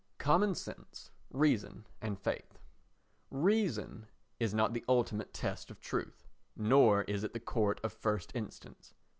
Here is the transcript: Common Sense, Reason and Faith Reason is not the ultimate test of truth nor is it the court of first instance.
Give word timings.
Common 0.17 0.55
Sense, 0.55 1.11
Reason 1.29 1.85
and 2.01 2.17
Faith 2.19 2.57
Reason 3.29 4.07
is 4.39 4.51
not 4.51 4.73
the 4.73 4.83
ultimate 4.89 5.31
test 5.31 5.69
of 5.69 5.79
truth 5.79 6.25
nor 6.55 7.03
is 7.03 7.23
it 7.23 7.33
the 7.33 7.39
court 7.39 7.79
of 7.83 7.93
first 7.93 8.31
instance. 8.33 8.95